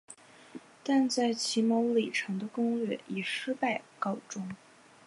[0.83, 4.49] 但在骑牟礼城的攻略以失败告终。